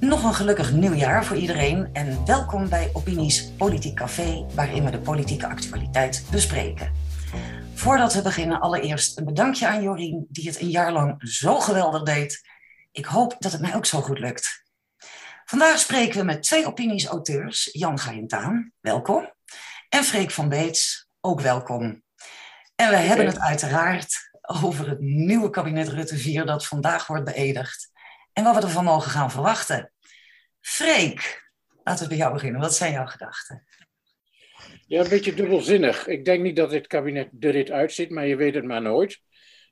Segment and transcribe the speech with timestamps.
[0.00, 4.98] Nog een gelukkig nieuwjaar voor iedereen en welkom bij Opinies Politiek Café, waarin we de
[4.98, 6.92] politieke actualiteit bespreken.
[7.74, 12.02] Voordat we beginnen, allereerst een bedankje aan Jorien, die het een jaar lang zo geweldig
[12.02, 12.48] deed.
[12.92, 14.64] Ik hoop dat het mij ook zo goed lukt.
[15.44, 19.32] Vandaag spreken we met twee opinies-auteurs, Jan Gajentaan, welkom,
[19.88, 22.02] en Freek van Beets, ook welkom.
[22.74, 27.90] En we hebben het uiteraard over het nieuwe kabinet Rutte 4 dat vandaag wordt beëdigd
[28.32, 29.92] en wat we ervan mogen gaan verwachten.
[30.60, 31.50] Freek,
[31.84, 32.60] laten we bij jou beginnen.
[32.60, 33.64] Wat zijn jouw gedachten?
[34.86, 36.06] Ja, een beetje dubbelzinnig.
[36.06, 39.20] Ik denk niet dat dit kabinet er dit uitziet, maar je weet het maar nooit.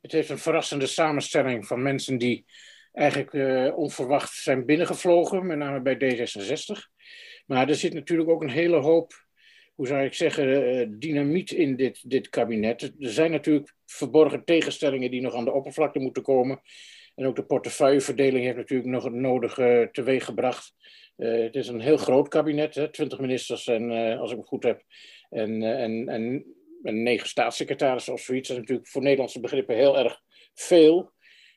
[0.00, 2.44] Het heeft een verrassende samenstelling van mensen die
[2.92, 6.90] eigenlijk uh, onverwacht zijn binnengevlogen, met name bij D66.
[7.46, 9.21] Maar er zit natuurlijk ook een hele hoop,
[9.74, 12.82] hoe zou ik zeggen, uh, dynamiet in dit, dit kabinet.
[12.82, 16.60] Er zijn natuurlijk verborgen tegenstellingen die nog aan de oppervlakte moeten komen.
[17.14, 20.74] En ook de portefeuilleverdeling heeft natuurlijk nog het nodige teweeg gebracht.
[21.16, 24.62] Uh, het is een heel groot kabinet, hè, 20 ministers en, als ik het goed
[24.62, 24.82] heb,
[25.30, 26.44] en, en, en,
[26.82, 28.48] en, negen staatssecretarissen of zoiets.
[28.48, 30.20] Dat is natuurlijk voor Nederlandse begrippen heel erg
[30.54, 31.12] veel.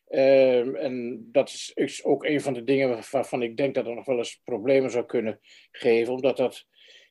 [0.08, 4.06] Ehm, en dat is, ook een van de dingen waarvan ik denk dat er nog
[4.06, 5.40] wel eens problemen zou kunnen
[5.72, 6.66] geven, omdat dat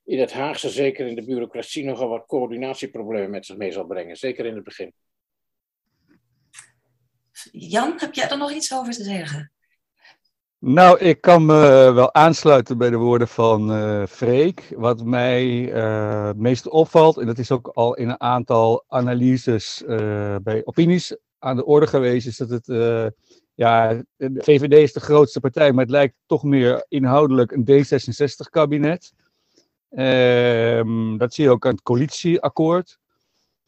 [0.04, 4.16] in het Haagse, zeker in de bureaucratie, nogal wat coördinatieproblemen met zich mee zal brengen,
[4.16, 4.92] zeker in het begin.
[7.50, 9.52] Jan, heb jij er nog iets over te zeggen?
[10.58, 14.72] Nou, ik kan me wel aansluiten bij de woorden van uh, Freek.
[14.76, 19.82] Wat mij uh, het meest opvalt, en dat is ook al in een aantal analyses
[19.86, 22.66] uh, bij opinies aan de orde geweest, is dat het,
[23.54, 29.12] ja, de VVD is de grootste partij, maar het lijkt toch meer inhoudelijk een D66-kabinet.
[29.94, 32.98] Ehm, dat zie je ook aan het coalitieakkoord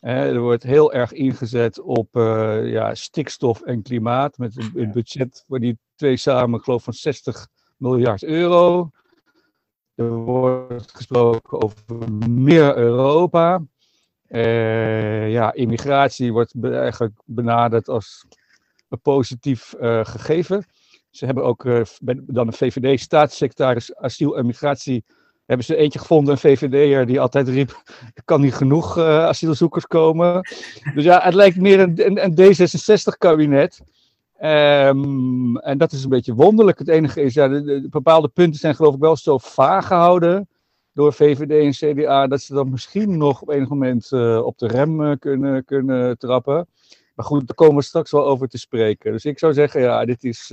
[0.07, 4.39] er wordt heel erg ingezet op uh, ja, stikstof en klimaat.
[4.39, 8.91] Met een, een, budget voor die twee samen, geloof van 60 miljard euro.
[9.95, 13.63] Er wordt gesproken over meer Europa.
[14.29, 18.27] Uh, ja, immigratie wordt eigenlijk benaderd als
[18.89, 20.67] een positief uh, gegeven.
[21.11, 21.65] Ze hebben ook
[22.27, 25.05] dan een VVD-staatssecretaris asiel en migratie
[25.47, 27.83] hebben ze eentje gevonden, een VVD'er, die altijd riep:
[28.15, 30.41] er kan niet genoeg uh, asielzoekers komen.
[30.95, 33.81] Dus ja, het lijkt meer een, een, een D66-kabinet.
[34.41, 36.79] Um, ehm, en dat is een beetje wonderlijk.
[36.79, 40.49] Het enige is, ja, de, de, bepaalde punten zijn geloof ik wel zo vaag gehouden
[40.93, 44.67] door VVD en CDA, dat ze dan misschien nog op enig moment uh, op de
[44.67, 46.69] rem uh, kunnen, kunnen trappen.
[47.15, 49.13] Maar goed, daar komen we straks wel over te spreken.
[49.13, 50.53] Dus ik zou zeggen, ja, dit is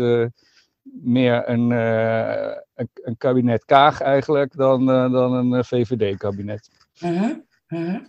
[0.84, 6.70] meer een, uh, een, een, kabinet Kaag eigenlijk dan, uh, dan een eh, VVD-kabinet.
[6.94, 7.32] -huh.
[7.68, 8.00] -huh.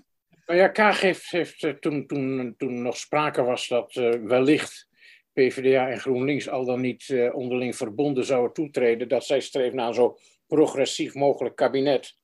[0.47, 4.89] Nou ja, Kaag heeft, heeft toen, toen, toen nog sprake was dat wellicht
[5.33, 9.95] PvdA en GroenLinks al dan niet onderling verbonden zouden toetreden, dat zij streeft naar een
[9.95, 12.17] zo progressief mogelijk kabinet.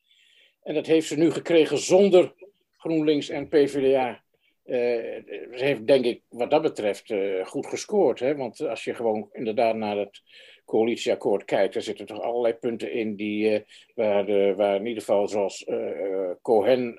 [0.62, 2.34] En dat heeft ze nu gekregen zonder
[2.76, 4.22] GroenLinks en PvdA.
[4.70, 7.14] Ze heeft denk ik wat dat betreft
[7.44, 8.20] goed gescoord.
[8.20, 8.36] Hè?
[8.36, 10.22] Want als je gewoon inderdaad naar het
[10.64, 13.60] coalitieakkoord kijkt, er zitten toch allerlei punten in die, uh,
[13.94, 16.94] waar, de, waar in ieder geval, zoals uh, Cohen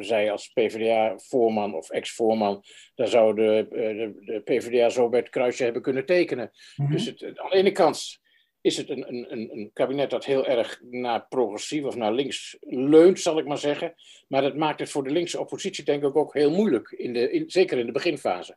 [0.00, 2.62] zei als PvdA-voorman of ex-voorman,
[2.94, 6.50] daar zou de, de, de, PvdA zo bij het kruisje hebben kunnen tekenen.
[6.76, 6.94] Mm -hmm.
[6.94, 8.22] Dus het, aan de ene kant
[8.64, 13.20] is het een, een, een kabinet dat heel erg naar progressief of naar links leunt,
[13.20, 13.94] zal ik maar zeggen.
[14.28, 17.30] Maar dat maakt het voor de linkse oppositie denk ik ook heel moeilijk, in de,
[17.30, 18.56] in, zeker in de beginfase.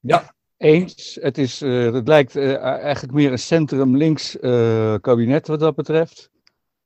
[0.00, 1.18] Ja, eens.
[1.20, 6.30] Het, is, uh, het lijkt uh, eigenlijk meer een centrum-links uh, kabinet wat dat betreft.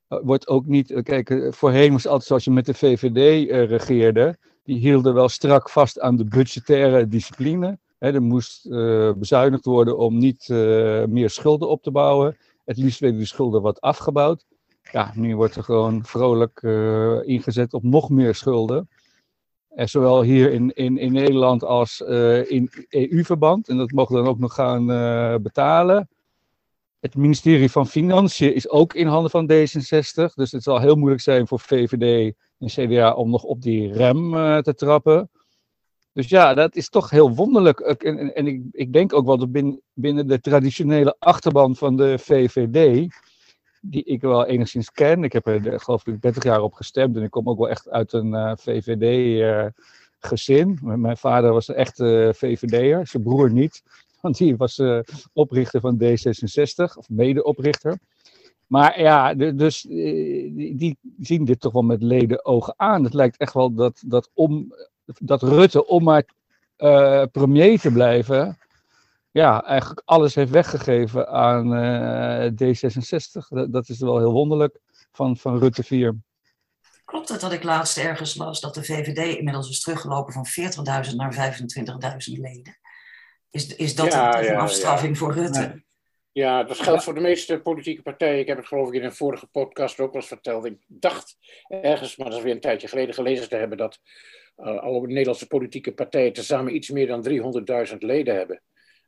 [0.07, 1.01] wordt ook niet.
[1.03, 4.37] kijk, voorheen was altijd zoals je met de VVD regeerde.
[4.63, 7.79] Die hielden wel strak vast aan de budgettaire discipline.
[8.01, 8.69] Hè, er moest
[9.19, 10.47] bezuinigd worden om niet
[11.07, 12.37] meer schulden op te bouwen.
[12.65, 14.45] Het liefst werden die schulden wat afgebouwd.
[14.91, 16.61] Ja, nu wordt er gewoon vrolijk
[17.25, 18.89] ingezet op nog meer schulden.
[19.69, 22.01] En zowel hier in, in, in Nederland als
[22.47, 23.67] in EU-verband.
[23.67, 24.85] En dat mogen we dan ook nog gaan
[25.41, 26.09] betalen.
[26.99, 30.33] Het ministerie van Financiën is ook in handen van D66.
[30.33, 34.31] Dus het zal heel moeilijk zijn voor VVD en CDA om nog op die rem
[34.63, 35.29] te trappen.
[36.13, 37.79] Dus ja, dat is toch heel wonderlijk.
[37.79, 41.97] En, en, en ik, ik, denk ook wel dat binnen, binnen de traditionele achterban van
[41.97, 43.07] de VVD
[43.81, 45.23] die ik wel enigszins ken.
[45.23, 47.89] Ik heb er geloof ik 30 jaar op gestemd en ik kom ook wel echt
[47.89, 49.69] uit een eh, VVD-gezin.
[50.83, 53.83] Uh, mijn vader was een echte VVD'er, zijn broer niet,
[54.21, 54.81] want die was
[55.33, 57.99] oprichter van D66, of medeoprichter.
[58.67, 63.03] Maar ja, dus die, zien dit toch wel met leden ogen aan.
[63.03, 64.73] Het lijkt echt wel dat, dat, om,
[65.19, 66.23] dat Rutte om maar
[66.77, 68.57] uh, premier te blijven,
[69.31, 73.47] ja, eigenlijk alles heeft weggegeven aan uh, D66.
[73.49, 74.79] Dat, dat, is wel heel wonderlijk
[75.11, 76.15] van, van Rutte 4.
[77.05, 80.45] Klopt het dat ik laatst ergens las dat de VVD inmiddels is teruggelopen van
[81.09, 82.77] 40.000 naar 25.000 leden?
[83.49, 85.83] Is, is dat ja, een, ja, afstraffing voor Rutte?
[86.31, 88.39] Ja, dat geldt voor de meeste politieke partijen.
[88.39, 90.65] Ik heb het geloof ik in een vorige podcast ook wel eens verteld.
[90.65, 91.37] Ik dacht
[91.67, 93.99] ergens, maar dat is weer een tijdje geleden gelezen te hebben, dat
[94.61, 97.27] alle Nederlandse politieke partijen tezamen iets meer dan
[97.91, 98.61] 300.000 leden hebben.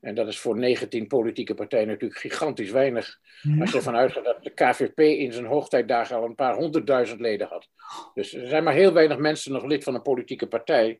[0.03, 3.19] En dat is voor 19 politieke partijen natuurlijk gigantisch weinig.
[3.59, 7.47] Als je ervan uitgaat dat de KVP in zijn hoogtijdagen al een paar honderdduizend leden
[7.47, 7.69] had.
[8.13, 10.99] Dus er zijn maar heel weinig mensen nog lid van een politieke partij.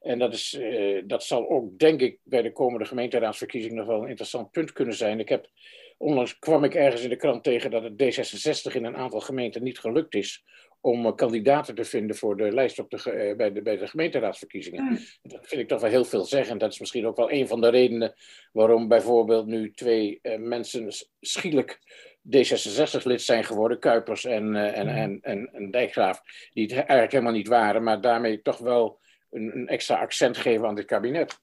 [0.00, 4.02] En dat, is, uh, dat zal ook, denk ik, bij de komende gemeenteraadsverkiezingen nog wel
[4.02, 5.20] een interessant punt kunnen zijn.
[5.20, 5.46] Ik heb,
[5.98, 9.62] onlangs kwam ik ergens in de krant tegen dat het D66 in een aantal gemeenten
[9.62, 10.44] niet gelukt is
[10.84, 13.86] om uh, kandidaten te vinden voor de lijst op de, uh, bij, de, bij de
[13.86, 14.98] gemeenteraadsverkiezingen.
[15.22, 16.58] Dat vind ik toch wel heel veel zeggen.
[16.58, 18.14] Dat is misschien ook wel een van de redenen
[18.52, 20.88] waarom bijvoorbeeld nu twee mensen
[21.20, 21.78] schielijk
[22.36, 26.22] D66-lid zijn geworden, Kuipers en, en, en, en, en Dijkgraaf,
[26.52, 29.00] die het eigenlijk helemaal niet waren, maar daarmee toch wel
[29.30, 31.42] een, een extra accent geven aan dit kabinet.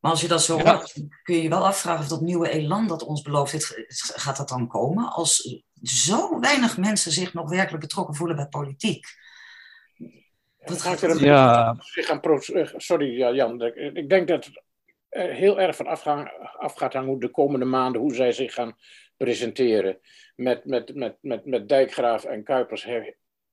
[0.00, 0.74] Maar als je dat zo ja.
[0.74, 3.74] hoort, kun je je wel afvragen of dat nieuwe elan dat ons belooft,
[4.14, 5.12] gaat dat dan komen?
[5.12, 9.06] Als zo weinig mensen zich nog werkelijk betrokken voelen bij politiek.
[10.64, 11.76] Dat gaat er ja.
[12.76, 13.62] Sorry Jan,
[13.94, 14.62] ik denk dat het
[15.10, 15.86] heel erg van
[16.58, 18.76] afgaat aan hoe de komende maanden, hoe zij zich gaan
[19.16, 19.98] presenteren.
[20.36, 22.84] Met, met, met, met, met Dijkgraaf en Kuipers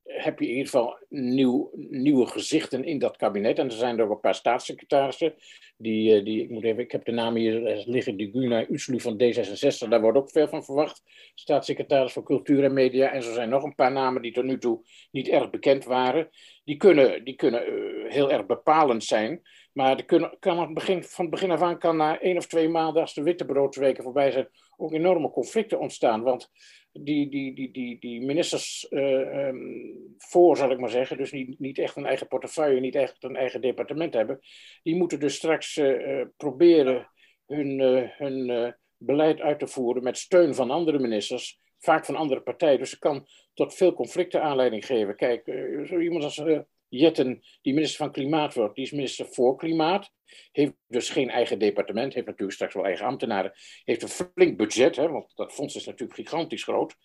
[0.07, 3.59] heb je in ieder geval nieuw, nieuwe gezichten in dat kabinet.
[3.59, 5.33] En er zijn er ook een paar staatssecretarissen.
[5.77, 8.99] Die, eh, die, ik, moet even, ik heb de naam hier liggen, die Guna Uslu
[8.99, 9.87] van D66.
[9.89, 11.03] Daar wordt ook veel van verwacht.
[11.35, 13.11] Staatssecretaris voor Cultuur en Media.
[13.11, 14.81] En zo zijn nog een paar namen die tot nu toe
[15.11, 16.29] niet erg bekend waren.
[16.63, 19.41] Die kunnen, die kunnen uh, heel erg bepalend zijn.
[19.73, 22.69] Maar kunnen, kan het begin, van het begin af aan kan na één of twee
[22.69, 26.21] maanden, als de wittebroodweken voorbij zijn, ook enorme conflicten ontstaan.
[26.23, 26.51] Want
[26.91, 31.59] die, die, die, die, die ministers uh, um, voor, zal ik maar zeggen, dus niet,
[31.59, 34.39] niet echt een eigen portefeuille, niet echt een eigen departement hebben,
[34.83, 37.11] die moeten dus straks uh, proberen
[37.45, 37.79] hun,
[38.17, 42.79] hun beleid uit te voeren met steun van andere ministers, vaak van andere partijen.
[42.79, 45.15] Dus het kan tot veel conflicten aanleiding geven.
[45.15, 45.43] Kijk,
[45.85, 46.43] zo iemand als
[46.89, 50.11] Jetten, die minister van Klimaat wordt, die is minister voor Klimaat.
[50.51, 53.51] Heeft dus geen eigen departement, heeft natuurlijk straks wel eigen ambtenaren.
[53.83, 56.95] Heeft een flink budget, hè, want dat fonds is natuurlijk gigantisch groot.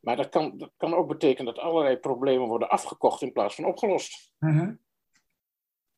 [0.00, 3.64] Maar dat kan, dat kan ook betekenen dat allerlei problemen worden afgekocht in plaats van
[3.64, 4.32] opgelost.
[4.40, 4.68] Uh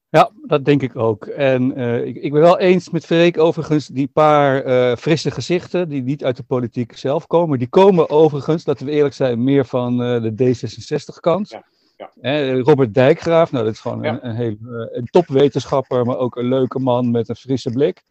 [0.08, 1.26] Ja, dat denk ik ook.
[1.26, 5.88] En uh, ik, ik, ben wel eens met Freek overigens, die paar uh, frisse gezichten
[5.88, 9.66] die niet uit de politiek zelf komen, die komen overigens, laten we eerlijk zijn, meer
[9.66, 11.48] van uh, de D66-kant.
[11.48, 11.64] Ja.
[11.96, 12.60] Ja.
[12.60, 16.48] Robert Dijkgraaf, nou, dat is gewoon een, een, hele, eh, een topwetenschapper, maar ook een
[16.48, 18.02] leuke man met een frisse blik.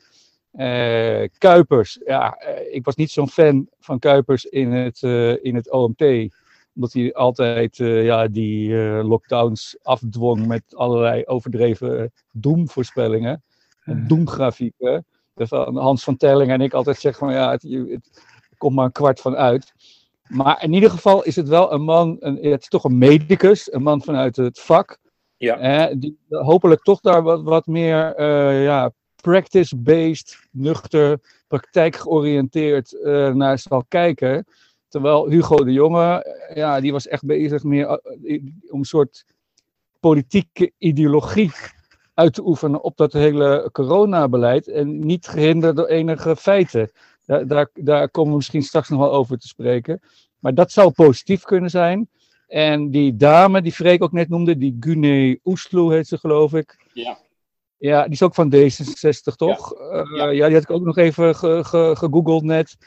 [0.53, 5.55] Uh, Kuipers, ja, uh, ik was niet zo'n fan van Kuipers in het, uh, in
[5.55, 6.01] het OMT.
[6.75, 13.43] Omdat hij altijd ja, die lockdowns afdwong met allerlei overdreven doemvoorspellingen.
[13.83, 15.05] En doemgrafieken.
[15.73, 18.09] Hans van Telling en ik altijd zeggen van ja, het, het
[18.57, 19.73] komt maar een kwart van uit.
[20.33, 23.73] Maar in ieder geval is het wel een man, een, het is toch een medicus,
[23.73, 24.97] een man vanuit het vak.
[25.37, 25.93] Ja.
[25.93, 28.91] die hopelijk toch daar wat, wat meer uh, ja,
[29.21, 34.45] practice-based, nuchter, praktijkgeoriënteerd uh, naar zal kijken.
[34.87, 37.87] Terwijl Hugo de Jonge, eh, ja, die was echt bezig meer
[38.69, 39.25] om een soort
[39.99, 41.51] politieke ideologie
[42.13, 44.67] uit te oefenen op dat hele coronabeleid.
[44.67, 46.91] En niet gehinderd door enige feiten.
[47.25, 49.99] Daar, daar, daar komen we misschien straks nog wel over te spreken.
[50.39, 52.09] Maar dat zou positief kunnen zijn.
[52.47, 56.85] En die dame die Freek ook net noemde, die Gune Oesloe heet ze geloof ik.
[56.93, 57.17] Ja.
[57.77, 59.73] Ja, die is ook van D66 toch?
[59.79, 60.29] Ja, uh, ja.
[60.29, 62.77] ja die had ik ook nog even ge, ge, gegoogeld net.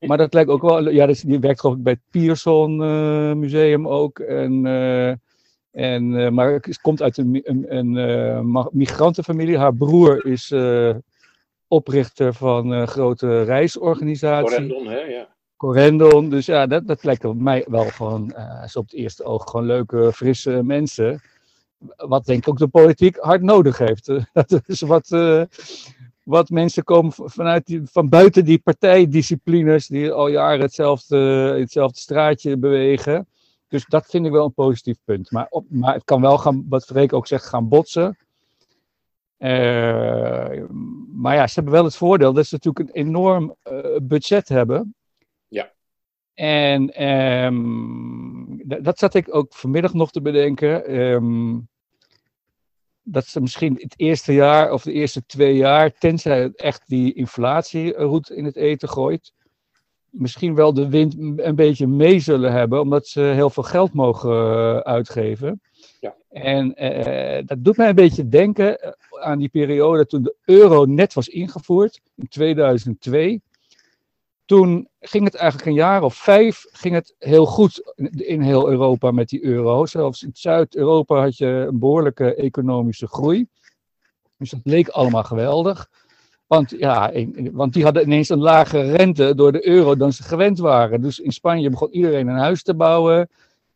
[0.00, 3.88] Maar dat lijkt ook wel, ja, die werkt geloof ik bij het Pearson uh, Museum
[3.88, 4.18] ook.
[4.18, 5.14] En, uh,
[5.70, 9.58] en, maar het komt uit een, een, een migrantenfamilie.
[9.58, 10.48] Haar broer is
[11.70, 14.56] oprichter van een grote reisorganisatie.
[14.56, 14.98] Corendon, hè?
[14.98, 15.28] Ja.
[15.56, 19.24] Corendon, dus ja, dat, dat lijkt op mij wel gewoon, uh, zo op het eerste
[19.24, 21.20] oog, gewoon leuke, frisse mensen.
[21.96, 24.06] Wat denk ik ook de politiek hard nodig heeft.
[24.32, 25.42] dat is wat, uh,
[26.24, 31.16] wat mensen komen vanuit die, van buiten die partijdisciplines, die al jaren hetzelfde,
[31.58, 33.26] hetzelfde straatje bewegen.
[33.68, 35.30] Dus dat vind ik wel een positief punt.
[35.30, 38.16] Maar, op, maar het kan wel gaan, wat Freek ook zegt, gaan botsen.
[39.40, 40.68] Uh,
[41.14, 44.94] maar ja, ze hebben wel het voordeel dat ze natuurlijk een enorm uh, budget hebben.
[45.48, 45.72] Ja.
[46.34, 50.94] En um, dat zat ik ook vanmiddag nog te bedenken.
[51.00, 51.68] Um,
[53.02, 58.36] dat ze misschien het eerste jaar of de eerste twee jaar, tenzij echt die inflatieroute
[58.36, 59.32] in het eten gooit,
[60.10, 64.30] misschien wel de wind een beetje mee zullen hebben, omdat ze heel veel geld mogen
[64.30, 65.60] eh, uitgeven.
[66.00, 66.14] Ja.
[66.28, 71.14] En uh, dat doet mij een beetje denken aan die periode toen de euro net
[71.14, 73.42] was ingevoerd, in 2002
[74.50, 79.10] toen ging het eigenlijk een jaar of vijf ging het heel goed in heel Europa
[79.10, 79.86] met die euro.
[79.86, 83.46] Zelfs in Zuid-Europa had je een behoorlijke economische groei.
[84.36, 85.88] Dus dat leek allemaal geweldig.
[86.46, 87.12] Want, ja,
[87.52, 91.00] want die hadden ineens een lagere rente door de euro dan ze gewend waren.
[91.00, 93.28] Dus in Spanje begon iedereen een huis te bouwen.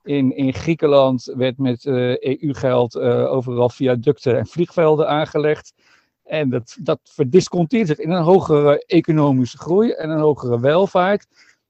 [0.05, 5.73] In, in Griekenland werd met EU-geld eh, e uh, overal viaducten en vliegvelden aangelegd.
[6.25, 11.27] En dat, dat verdisconteert zich in een hogere economische groei en een hogere welvaart.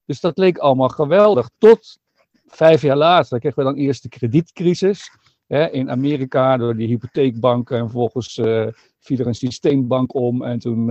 [0.06, 1.50] Dus dat leek allemaal geweldig.
[1.58, 1.98] Tot
[2.46, 5.10] vijf jaar later kregen we dan eerst de kredietcrisis.
[5.46, 7.78] Hè, in Amerika door die hypotheekbanken.
[7.78, 8.66] En vervolgens uh,
[8.98, 10.42] viel er een systeembank om.
[10.42, 10.86] En toen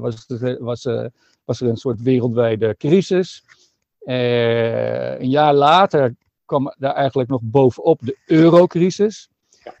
[0.00, 0.26] was,
[0.58, 0.88] was,
[1.44, 3.44] was, er een soort wereldwijde crisis.
[4.04, 6.14] een jaar later
[6.44, 9.28] kwam daar eigenlijk nog bovenop de eurocrisis.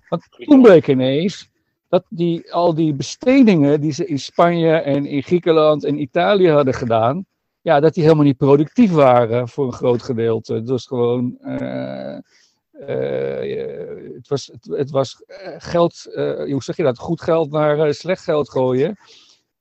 [0.08, 1.50] Want toen bleek ineens
[1.88, 6.74] dat die, al die bestedingen die ze in Spanje en in Griekenland en Italië hadden
[6.74, 7.26] gedaan,
[7.60, 10.54] ja, dat die helemaal niet productief waren voor een groot gedeelte.
[10.54, 12.18] Het was gewoon, uh,
[12.72, 16.02] uh, het was, het, het was eh, geld,
[16.50, 18.96] hoe zeg je dat, goed geld naar slecht geld gooien.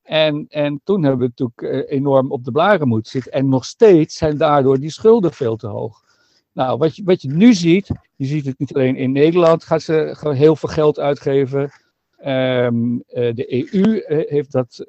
[0.03, 3.31] En, en toen hebben we natuurlijk enorm op de blaren moeten zitten.
[3.31, 6.02] En nog steeds zijn daardoor die schulden veel te hoog.
[6.53, 9.81] Nou, wat je, wat je nu ziet, je ziet het niet alleen in Nederland, gaan
[9.81, 11.71] ze heel veel geld uitgeven
[12.25, 14.85] Um, de EU eh, heeft dat,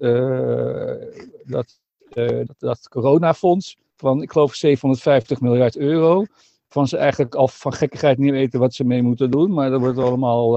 [1.44, 1.78] dat,
[2.14, 6.24] uh, dat, dat, coronafonds van, ik geloof, 750 miljard euro.
[6.68, 9.52] Van ze eigenlijk al van gekkigheid niet weten wat ze mee moeten doen.
[9.52, 10.52] Maar dat wordt allemaal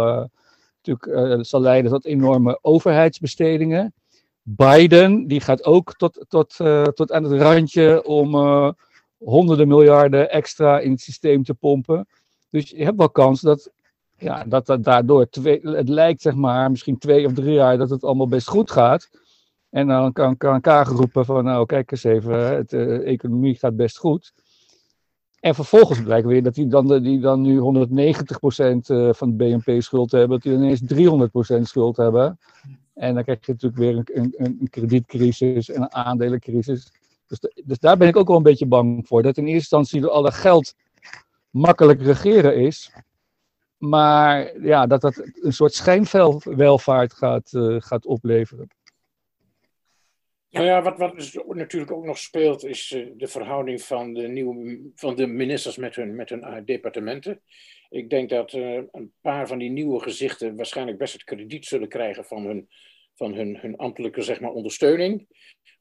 [0.84, 3.94] natuurlijk, zal leiden tot enorme overheidsbestedingen.
[4.42, 6.56] Biden, die gaat ook tot, tot,
[6.94, 8.32] tot aan het randje om
[9.18, 12.08] honderden miljarden extra in het systeem te pompen.
[12.50, 13.72] Dus je hebt wel kans dat
[14.18, 18.04] ja, dat daardoor, twee, het lijkt zeg maar misschien twee of drie jaar dat het
[18.04, 19.10] allemaal best goed gaat.
[19.70, 23.76] En dan kan, kan Kaag roepen van nou kijk eens even, de eh, economie gaat
[23.76, 24.34] best goed.
[25.40, 29.82] En vervolgens blijkt weer dat die dan, die dan nu 190% eh, van de BNP
[29.82, 30.82] schuld hebben, dat die ineens
[31.60, 32.40] 300% schuld hebben.
[32.94, 36.92] En dan krijg je natuurlijk weer een, een, een kredietcrisis en een aandelencrisis.
[37.28, 39.24] Dus, dus daar ben ik ook wel een beetje bang voor.
[39.24, 40.74] Dat in eerste instantie door alle geld
[41.50, 42.92] makkelijk regeren is.
[43.78, 48.68] Maar ja, dat dat een soort schijnwelvaart gaat, uh, gaat opleveren.
[50.48, 50.60] Ja.
[50.60, 54.28] Nou ja, wat, wat dus natuurlijk ook nog speelt, is uh, de verhouding van de,
[54.28, 57.42] nieuwe, van de ministers met hun, met hun uh, departementen.
[57.90, 62.26] Ik denk dat een paar van die nieuwe gezichten waarschijnlijk best het krediet zullen krijgen
[62.26, 62.68] van hun,
[63.18, 65.28] van hun, hun ambtelijke zeg maar, ondersteuning.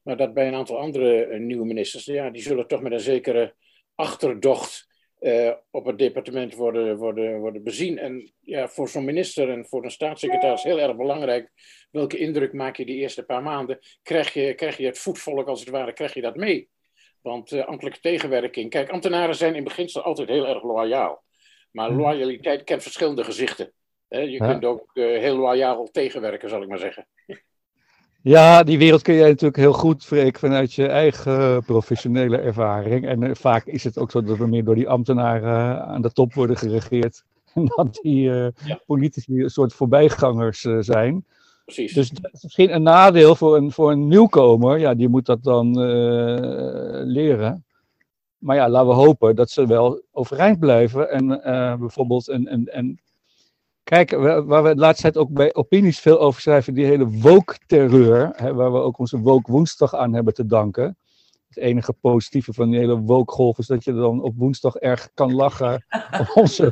[0.03, 3.55] Maar dat bij een aantal andere nieuwe ministers, ja, die zullen toch met een zekere
[3.95, 4.87] achterdocht
[5.19, 7.97] uh, op het departement worden, worden, worden bezien.
[7.97, 11.51] En ja, voor zo'n minister en voor een staatssecretaris heel erg belangrijk.
[11.91, 13.79] Welke indruk maak je die eerste paar maanden?
[14.03, 16.69] Krijg je, krijg je het voetvolk als het ware, krijg je dat mee?
[17.21, 18.69] Want uh, ambtelijke tegenwerking.
[18.69, 21.23] Kijk, ambtenaren zijn in beginsel altijd heel erg loyaal.
[21.71, 21.99] Maar hmm.
[22.01, 23.73] loyaliteit kent verschillende gezichten.
[24.09, 27.07] Je kunt ook uh, heel loyaal tegenwerken, zal ik maar zeggen.
[28.21, 33.07] Ja, die wereld kun jij natuurlijk heel goed, Freek, vanuit je eigen professionele ervaring.
[33.07, 36.01] En uh, vaak is het ook zo dat we meer door die ambtenaren uh, aan
[36.01, 37.23] de top worden geregeerd.
[37.53, 38.79] En dat die uh, ja.
[38.85, 41.25] politici een soort voorbijgangers zijn.
[41.65, 41.93] Precies.
[41.93, 44.79] Dus dat is misschien een nadeel voor een, voor een nieuwkomer.
[44.79, 45.79] Ja, die moet dat dan
[47.05, 47.65] leren.
[48.37, 51.09] Maar ja, laten we hopen dat ze wel overeind blijven.
[51.11, 51.27] En
[51.79, 52.99] bijvoorbeeld een, een, een
[53.89, 54.11] Kijk,
[54.45, 58.71] waar we de laatste tijd ook bij opinies veel over schrijven, die hele woke-terreur, waar
[58.71, 60.97] we ook onze woke woensdag aan hebben te danken.
[61.47, 65.35] Het enige positieve van die hele woke-golf is dat je dan op woensdag erg kan
[65.35, 65.85] lachen
[66.19, 66.71] om onze,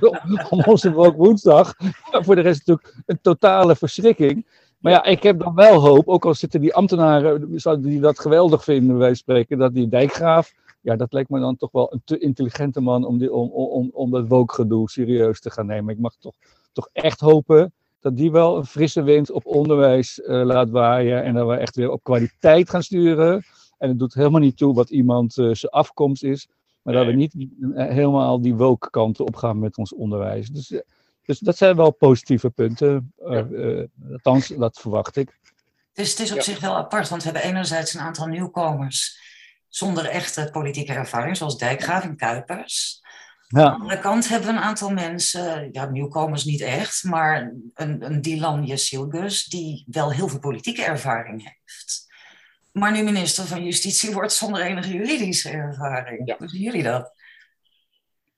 [0.49, 1.73] om onze woke woensdag.
[2.11, 4.47] Maar voor de rest natuurlijk een totale verschrikking.
[4.79, 8.63] Maar ja, ik heb dan wel hoop, ook al zitten die ambtenaren die dat geweldig
[8.63, 12.17] vinden, wij spreken, dat die dijkgraaf, ja, dat lijkt me dan toch wel een te
[12.17, 15.93] intelligente man om, die, om, om, om dat woke-gedoe serieus te gaan nemen.
[15.93, 16.35] Ik mag toch
[16.75, 21.23] toch echt hopen dat die wel een frisse wind op onderwijs uh, laat waaien.
[21.23, 23.43] En dat we echt weer op kwaliteit gaan sturen.
[23.77, 26.47] En het doet helemaal niet toe wat iemand uh, zijn afkomst is.
[26.81, 30.47] Maar dat we niet uh, helemaal die woke kanten op gaan met ons onderwijs.
[30.47, 30.81] Dus,
[31.25, 33.13] dus dat zijn wel positieve punten.
[33.17, 33.47] Ja.
[34.11, 35.39] althans, dat verwacht ik.
[35.93, 36.43] Dus het is op ja.
[36.43, 39.19] zich wel apart, want we hebben enerzijds een aantal nieuwkomers
[39.75, 43.03] zonder echte politieke ervaring, zoals Dijkgraaf en Kuipers.
[43.47, 43.63] Ja.
[43.63, 48.05] Aan de andere kant hebben we een aantal mensen, ja, nieuwkomers niet echt, maar een,
[48.05, 52.05] een Dylan Yesilgus die wel heel veel politieke ervaring heeft.
[52.71, 56.35] Maar nu minister van Justitie wordt zonder enige juridische ervaring.
[56.37, 57.13] Hoe zien jullie dat?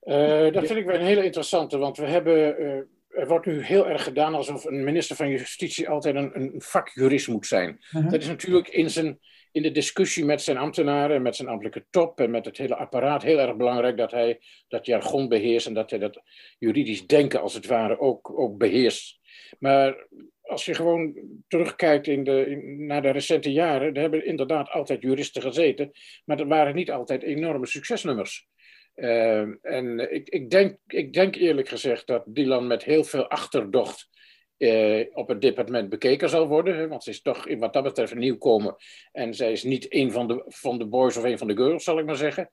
[0.02, 3.62] Uh, dat vind ik wel een hele interessante, want we hebben, uh, er wordt nu
[3.62, 7.78] heel erg gedaan alsof een minister van Justitie altijd een, een vakjurist moet zijn.
[7.86, 8.10] Uh-huh.
[8.10, 9.18] Dat is natuurlijk in, zijn,
[9.58, 13.22] in de discussie met zijn ambtenaren, met zijn ambtelijke top en met het hele apparaat
[13.22, 16.22] heel erg belangrijk dat hij dat jargon beheerst en dat hij dat
[16.58, 19.18] juridisch denken als het ware ook, ook beheerst.
[19.58, 20.06] Maar
[20.40, 21.14] als je gewoon
[21.48, 25.90] terugkijkt in de, naar de recente jaren, er hebben inderdaad altijd juristen gezeten,
[26.24, 28.46] maar er waren niet altijd enorme succesnummers.
[28.94, 34.08] Uh, en ik, ik, denk, ik denk eerlijk gezegd dat Dylan met heel veel achterdocht
[34.58, 36.76] uh, op het departement bekeken zal worden.
[36.76, 38.74] Hè, want ze is toch wat dat betreft een nieuwkomer.
[39.12, 41.84] En zij is niet een van de, van de boys of een van de girls,
[41.84, 42.50] zal ik maar zeggen.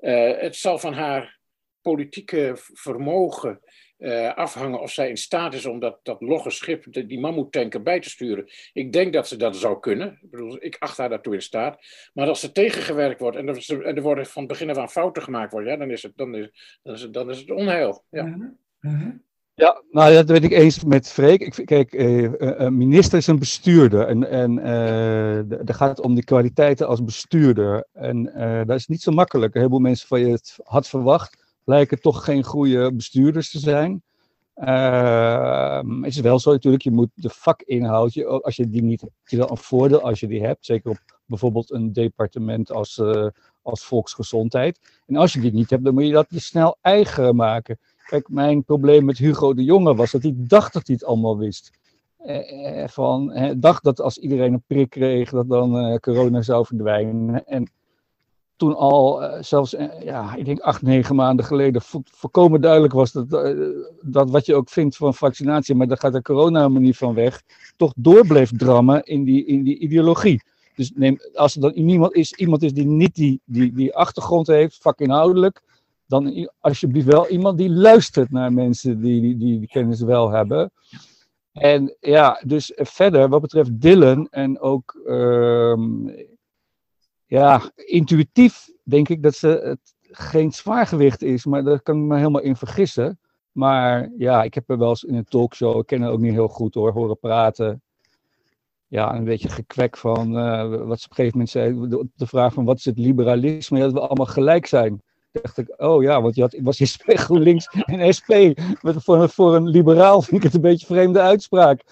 [0.00, 1.38] Uh, het zal van haar
[1.80, 3.60] politieke vermogen
[3.98, 8.00] uh, afhangen of zij in staat is om dat, dat logge schip, die mammoetanker, bij
[8.00, 8.50] te sturen.
[8.72, 10.18] Ik denk dat ze dat zou kunnen.
[10.22, 11.86] Ik, bedoel, ik acht haar daartoe in staat.
[12.14, 15.52] Maar als ze tegengewerkt wordt en er, er worden van begin af aan fouten gemaakt
[15.52, 18.04] worden, ja, dan, is het, dan, is, dan, is het, onheil.
[18.10, 18.24] Ja.
[18.24, 19.24] Mm -hmm.
[19.56, 21.40] Ja, nou dat weet ik eens met Freek.
[21.40, 26.14] Ik, kijk, eh, een minister is een bestuurder en, en uh, er gaat het om
[26.14, 27.86] die kwaliteiten als bestuurder.
[27.92, 29.54] En uh, dat is niet zo makkelijk.
[29.54, 34.02] Een heleboel mensen van je het had verwacht lijken toch geen goede bestuurders te zijn.
[34.56, 39.00] Uh, het is wel zo natuurlijk, je moet de vakinhoud, je, als je die niet
[39.00, 40.66] hebt, is wel een voordeel als je die hebt.
[40.66, 43.02] Zeker op bijvoorbeeld een departement als,
[43.62, 45.02] als volksgezondheid.
[45.06, 47.78] En als je die niet hebt, dan moet je dat je snel eigen maken.
[48.06, 51.38] Kijk, mijn probleem met Hugo de Jonge was dat hij dacht dat hij het allemaal
[51.38, 51.70] wist.
[52.16, 57.46] Eh, van, dacht dat als iedereen een prik kreeg, dat dan uh, corona zou verdwijnen.
[57.46, 57.70] En
[58.56, 62.92] toen al, uh, zelfs uh, ja, ik denk acht, negen maanden geleden, vo volkomen duidelijk
[62.92, 63.30] was dat,
[64.00, 67.14] dat wat je ook vindt van vaccinatie, maar daar gaat de corona helemaal niet van
[67.14, 67.42] weg,
[67.76, 70.42] toch door bleef drammen in die, in die ideologie.
[70.74, 74.46] Dus neem, als er dan iemand is, iemand is die niet die, die, die achtergrond
[74.46, 75.62] heeft, vakinhoudelijk,
[76.22, 80.70] dan alsjeblieft wel iemand die luistert naar mensen die die, die, die kennis wel hebben.
[81.52, 86.08] En ja, dus verder, wat betreft Dylan en ook ehm,
[87.26, 92.16] ja, intuïtief denk ik dat ze het geen zwaargewicht is, maar daar kan ik me
[92.16, 93.18] helemaal in vergissen.
[93.52, 96.32] Maar ja, ik heb er wel eens in een talkshow, ik ken haar ook niet
[96.32, 97.82] heel goed hoor, horen praten.
[98.86, 102.26] Ja, een beetje gekwek van uh, wat ze op een gegeven moment zei, de, de,
[102.26, 105.02] vraag van wat is het liberalisme, dat we allemaal gelijk zijn
[105.42, 108.30] dacht ik, oh ja, want je had, was SP GroenLinks en SP.
[108.82, 111.82] Voor, voor een liberaal vind ik het een beetje een vreemde uitspraak.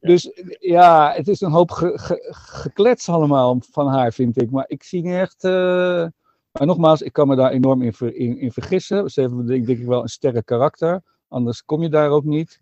[0.00, 4.50] Dus ja, het is een hoop ge, ge, geklets allemaal van haar, vind ik.
[4.50, 5.44] Maar ik zie niet echt...
[5.44, 6.06] Uh...
[6.50, 9.10] Maar nogmaals, ik kan me daar enorm in, ver, in, in vergissen.
[9.10, 11.02] Ze hebben denk, denk ik wel een sterk karakter.
[11.28, 12.60] Anders kom je daar ook niet.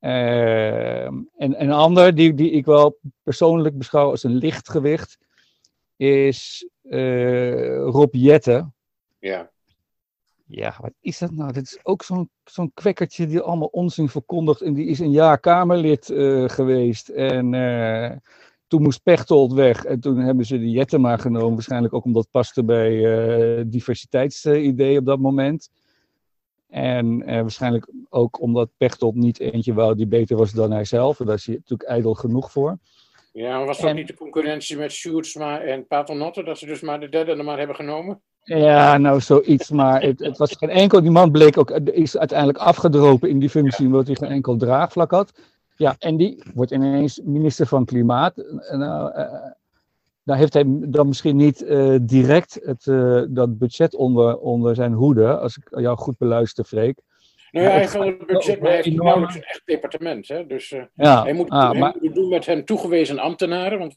[0.00, 5.18] Uh, en, en een ander die, die ik wel persoonlijk beschouw als een lichtgewicht
[5.96, 8.70] is uh, Rob Jette.
[9.22, 9.50] Ja.
[10.46, 11.52] Ja, wat is dat nou?
[11.52, 14.60] Dit is ook zo'n zo'n kwekkertje die allemaal onzin verkondigt.
[14.60, 17.08] En die is een jaar Kamerlid uh, geweest.
[17.08, 18.10] En uh,
[18.66, 19.84] toen moest Pechtold weg.
[19.84, 21.52] En toen hebben ze de Jettema genomen.
[21.52, 25.70] Waarschijnlijk ook omdat het paste bij uh, diversiteitsidee op dat moment.
[26.68, 31.16] En waarschijnlijk ook omdat Pechtold niet eentje wou die beter was dan hij zelf.
[31.16, 32.78] Daar is hij natuurlijk ijdel genoeg voor.
[33.32, 33.96] Ja, maar was dat en...
[33.96, 36.42] niet de concurrentie met Sjoerdsma en Paternotte?
[36.42, 38.22] Dat ze dus maar de derde er maar hebben genomen?
[38.44, 41.00] Ja, nou zoiets, maar het, het, was geen enkel.
[41.00, 45.10] Die man bleek ook, is uiteindelijk afgedropen in die functie, omdat hij geen enkel draagvlak
[45.10, 45.32] had.
[45.76, 48.36] Ja, en die wordt ineens minister van Klimaat.
[48.70, 49.32] Nou, uh,
[50.22, 54.92] nou heeft hij dan misschien niet uh, direct het, uh, dat budget onder, onder zijn
[54.92, 56.98] hoede, als ik jou goed beluister, Freek.
[57.52, 60.28] Nou ja, hij heeft wel een budget, maar hij heeft nauwelijks een echt departement.
[60.28, 60.46] Hè?
[60.46, 61.94] Dus uh, ja, hij moet, ah, hij maar...
[62.00, 63.78] moet doen met hem toegewezen ambtenaren.
[63.78, 63.96] Want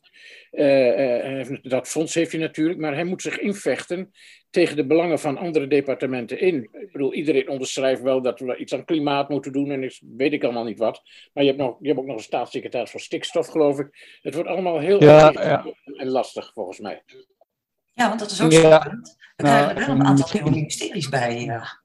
[0.51, 2.79] uh, dat fonds heeft hij natuurlijk.
[2.79, 4.11] Maar hij moet zich invechten
[4.49, 6.69] tegen de belangen van andere departementen in.
[6.71, 9.71] Ik bedoel, iedereen onderschrijft wel dat we iets aan klimaat moeten doen.
[9.71, 11.01] En ik, weet ik allemaal niet wat.
[11.33, 14.17] Maar je hebt, nog, je hebt ook nog een staatssecretaris voor stikstof, geloof ik.
[14.21, 15.65] Het wordt allemaal heel ja, ja.
[15.93, 17.03] en lastig, volgens mij.
[17.93, 19.15] Ja, want dat is ook zo spannend.
[19.35, 21.41] We krijgen er wel een aantal nieuwe ministeries bij.
[21.41, 21.83] Ja.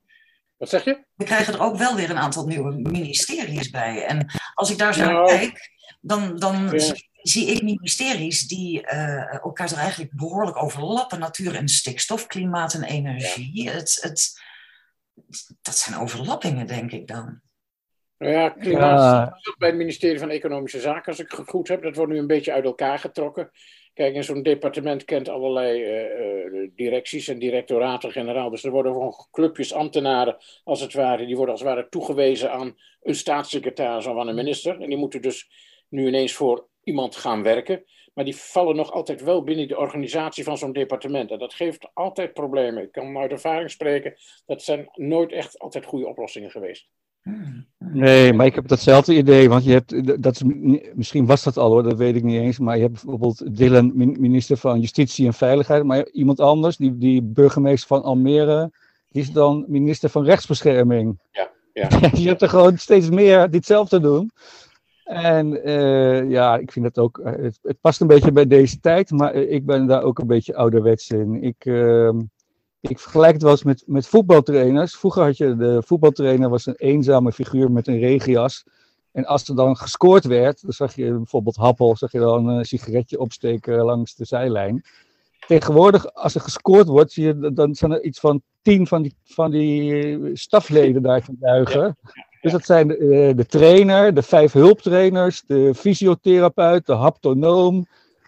[0.61, 1.05] Wat zeg je?
[1.15, 4.05] We krijgen er ook wel weer een aantal nieuwe ministeries bij.
[4.05, 5.29] En als ik daar zo naar nou.
[5.29, 5.71] kijk,
[6.01, 6.81] dan, dan
[7.13, 11.19] zie ik ministeries die uh, elkaar toch eigenlijk behoorlijk overlappen.
[11.19, 13.63] Natuur en stikstof, klimaat en energie.
[13.63, 13.73] Ja.
[13.73, 14.41] Het, het,
[15.63, 17.41] dat zijn overlappingen, denk ik dan.
[18.19, 19.55] Nou ja, klimaat ja.
[19.59, 21.83] bij het ministerie van Economische Zaken, als ik het goed heb.
[21.83, 23.51] Dat wordt nu een beetje uit elkaar getrokken.
[23.95, 28.51] Kijk, in zo'n departement kent allerlei uh, directies en directoraten-generaal.
[28.51, 32.53] Dus er worden gewoon clubjes ambtenaren, als het ware, die worden als het ware toegewezen
[32.53, 34.81] aan een staatssecretaris of aan een minister.
[34.81, 35.51] En die moeten dus
[35.89, 37.85] nu ineens voor iemand gaan werken.
[38.15, 41.31] Maar die vallen nog altijd wel binnen de organisatie van zo'n departement.
[41.31, 42.83] En dat geeft altijd problemen.
[42.83, 46.89] Ik kan uit ervaring spreken, dat zijn nooit echt altijd goede oplossingen geweest.
[47.79, 50.43] Nee, maar ik heb datzelfde idee, want je hebt, dat is,
[50.95, 53.93] misschien was dat al hoor, dat weet ik niet eens, maar je hebt bijvoorbeeld Dylan,
[53.95, 58.71] minister van Justitie en Veiligheid, maar iemand anders, die, die burgemeester van Almere,
[59.09, 61.19] die is dan minister van Rechtsbescherming.
[61.31, 61.89] Ja, ja.
[62.23, 64.31] je hebt er gewoon steeds meer ditzelfde doen.
[65.05, 68.81] En uh, ja, ik vind dat ook, eh, het, het, past een beetje bij deze
[68.81, 71.43] tijd, maar ik ben daar ook een beetje ouderwets in.
[71.43, 72.11] Ik, uh,
[72.81, 74.97] ik vergelijk het wel eens met, met voetbaltrainers.
[74.97, 78.65] Vroeger had je de voetbaltrainer was een eenzame figuur met een regenjas.
[79.13, 82.65] En als er dan gescoord werd, dan zag je bijvoorbeeld Happel, zag je dan een
[82.65, 84.85] sigaretje opsteken langs de zijlijn.
[85.47, 89.15] Tegenwoordig, als er gescoord wordt, zie je, dan zijn er iets van tien van die,
[89.25, 91.97] van die stafleden daar buigen.
[92.41, 97.87] Dus dat zijn de, eh, de, trainer, de vijf hulptrainers, de fysiotherapeut, de haptonoom,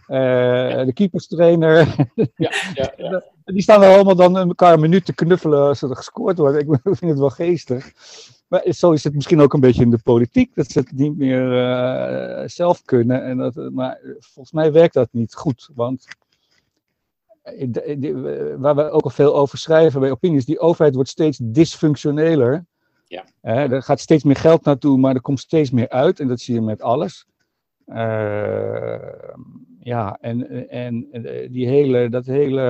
[0.08, 1.94] uh, de keeperstrainer.
[2.14, 3.22] Ja, ja, ja.
[3.44, 6.58] Die staan er allemaal dan elkaar een minuut te knuffelen als er gescoord wordt.
[6.58, 7.92] Ik vind het wel geestig.
[8.48, 11.16] Maar zo is het misschien ook een beetje in de politiek, dat ze het niet
[11.16, 13.24] meer uh, zelf kunnen.
[13.24, 15.70] En dat, maar volgens mij werkt dat niet goed.
[15.74, 16.06] Want
[18.58, 22.64] waar we ook al veel over schrijven bij opinies, die overheid wordt steeds dysfunctioneler.
[23.06, 23.24] Ja.
[23.42, 26.20] er gaat steeds meer geld naartoe, maar er komt steeds meer uit.
[26.20, 27.26] En dat zie je met alles.
[27.86, 28.94] Uh,
[29.84, 32.60] ja, en, en, eh, die hele, dat hele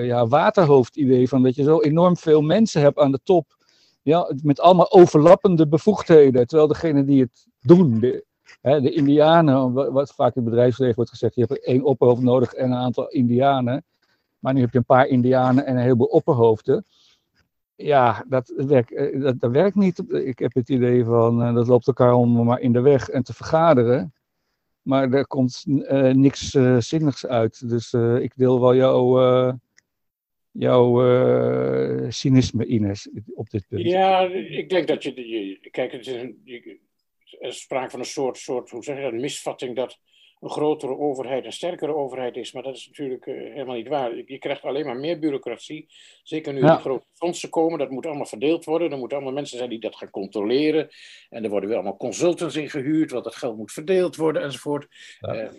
[0.00, 3.56] uh, ja, waterhoofdidee van dat je zo enorm veel mensen hebt aan de top.
[4.02, 6.46] Ja, met allemaal overlappende bevoegdheden.
[6.46, 8.24] Terwijl degene die het doen, de,
[8.60, 12.52] hè, de Indianen, wat vaak in het bedrijfsleven wordt gezegd, je hebt één opperhoofd nodig
[12.52, 13.84] en een aantal Indianen.
[14.38, 16.84] Maar nu heb je een paar Indianen en een heleboel opperhoofden.
[17.74, 20.02] Ja, dat werkt, dat, dat werkt niet.
[20.08, 23.34] Ik heb het idee van, dat loopt elkaar om maar in de weg en te
[23.34, 24.12] vergaderen.
[24.82, 27.68] Maar er komt uh, niks uh, zinnigs uit.
[27.68, 29.58] Dus uh, ik deel wel jouw,
[30.50, 33.82] jouw cynisme, Ines, op dit punt.
[33.82, 35.58] Ja, ik denk dat je.
[35.70, 36.78] kijk, het is een, je,
[37.40, 39.98] er sprake van een soort, soort, hoe zeg je misvatting dat
[40.42, 42.52] een grotere overheid een sterkere overheid is.
[42.52, 44.16] Maar dat is natuurlijk uh, helemaal niet waar.
[44.26, 45.86] Je, krijgt alleen maar meer bureaucratie.
[46.22, 46.74] Zeker nu ja.
[46.74, 47.78] er grote fondsen komen.
[47.78, 48.90] Dat moet allemaal verdeeld worden.
[48.90, 50.88] Er moeten allemaal mensen zijn die dat gaan controleren.
[51.28, 53.10] En er worden weer allemaal consultants ingehuurd.
[53.10, 54.86] Want dat geld moet verdeeld worden enzovoort.
[55.20, 55.50] Ja.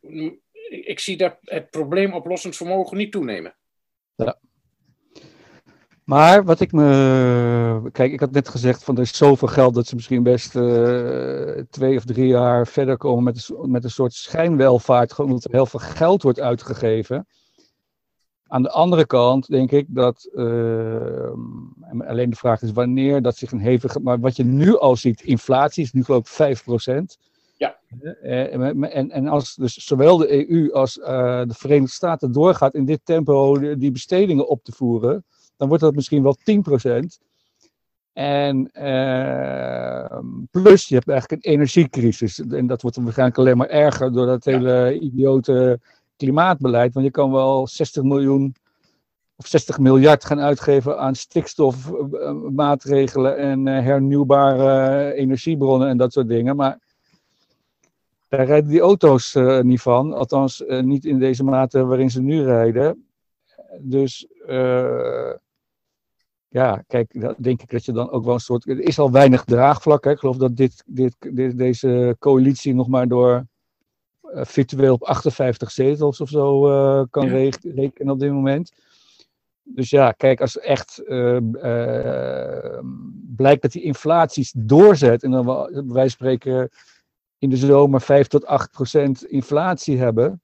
[0.00, 0.32] Uh,
[0.68, 3.56] ik zie dat het probleemoplossend vermogen niet toenemen.
[4.14, 4.38] Ja.
[6.04, 7.71] Maar wat ik me.
[7.92, 11.60] Kijk, ik had net gezegd van er is zoveel geld dat ze misschien best uh,
[11.70, 15.12] twee of drie jaar verder komen met een, met een soort schijnwelvaart.
[15.12, 17.26] Gewoon omdat er heel veel geld wordt uitgegeven.
[18.46, 20.28] Aan de andere kant denk ik dat.
[20.34, 21.32] Uh,
[21.98, 24.00] alleen de vraag is wanneer dat zich een hevige.
[24.00, 27.20] Maar wat je nu al ziet, inflatie is nu geloof ik 5%.
[27.56, 27.78] Ja.
[28.22, 31.06] En, en, en als dus zowel de EU als uh,
[31.42, 35.24] de Verenigde Staten doorgaat in dit tempo die bestedingen op te voeren
[35.62, 37.22] dan wordt dat misschien wel 10%.
[38.12, 40.18] En uh,
[40.50, 42.40] plus, je hebt eigenlijk een energiecrisis.
[42.40, 45.80] En dat wordt waarschijnlijk alleen maar erger door dat hele idiote
[46.16, 46.94] klimaatbeleid.
[46.94, 48.54] Want je kan wel 60 miljoen
[49.36, 56.56] of 60 miljard gaan uitgeven aan stikstofmaatregelen en uh, hernieuwbare energiebronnen en dat soort dingen.
[56.56, 56.78] Maar
[58.28, 60.12] daar rijden die auto's uh, niet van.
[60.12, 63.06] Althans, niet in deze mate waarin ze nu rijden.
[63.80, 64.26] Dus
[66.52, 68.68] ja, kijk, dan denk ik dat je dan ook wel een soort.
[68.68, 70.04] Er is al weinig draagvlak.
[70.04, 70.10] Hè?
[70.10, 73.46] Ik geloof dat dit, dit, dit, deze coalitie nog maar door
[74.22, 77.50] uh, virtueel op 58 zetels of zo uh, kan ja.
[77.62, 78.72] rekenen op dit moment.
[79.62, 81.38] Dus ja, kijk, als echt uh,
[83.36, 86.70] blijkt dat die inflaties doorzet en dan wij spreken
[87.38, 90.42] in de zomer 5 tot 8 procent inflatie hebben,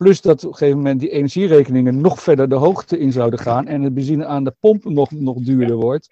[0.00, 3.66] Plus dat op een gegeven moment die energierekeningen nog verder de hoogte in zouden gaan
[3.66, 6.08] en de benzine aan de pomp nog, nog duurder wordt.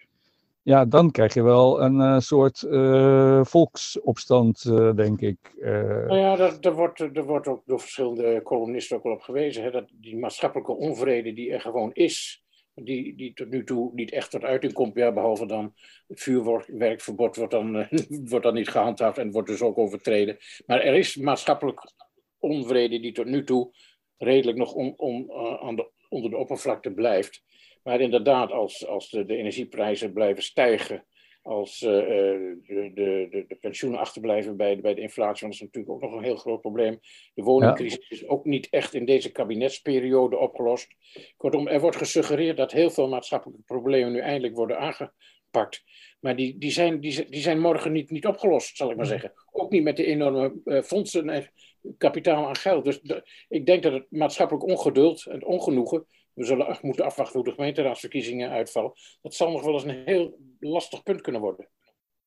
[0.62, 5.36] Ja, dan krijg je wel een uh, soort uh, volksopstand, uh, denk ik.
[5.60, 9.62] Nou ja, daar, wordt, er wordt ook door verschillende columnisten ook al op gewezen.
[9.62, 14.12] Hè, dat die maatschappelijke onvrede die er gewoon is, die, die tot nu toe niet
[14.12, 15.74] echt tot uiting komt, ja, behalve dan
[16.06, 17.86] het vuurwerkverbod wordt dan,
[18.30, 20.36] wordt dan niet gehandhaafd en wordt dus ook overtreden.
[20.66, 21.92] Maar er is maatschappelijk
[22.38, 23.72] onvrede die tot nu toe
[24.16, 27.42] redelijk nog on, on, uh, aan de, onder de oppervlakte blijft.
[27.82, 31.06] Maar inderdaad, als, als de, de, energieprijzen blijven stijgen
[31.42, 35.72] als uh, de, de, de, pensioenen achterblijven bij de, bij de inflatie, want dat is
[35.72, 37.00] natuurlijk ook nog een heel groot probleem.
[37.34, 40.88] De woningcrisis is ook niet echt in deze kabinetsperiode opgelost.
[41.36, 45.84] Kortom, er wordt gesuggereerd dat heel veel maatschappelijke problemen nu eindelijk worden aangepakt.
[46.20, 49.32] Maar die, die, zijn, die, die zijn morgen niet, niet opgelost, zal ik maar zeggen.
[49.52, 51.50] Ook niet met de enorme uh, fondsen en
[51.98, 52.84] kapitaal aan geld.
[52.84, 53.00] Dus
[53.48, 56.06] ik denk dat het maatschappelijk ongeduld en ongenoegen
[56.38, 58.92] we zullen moeten afwachten hoe de gemeenteraadsverkiezingen uitvallen.
[59.22, 61.68] Dat zal nog wel eens een heel lastig punt kunnen worden.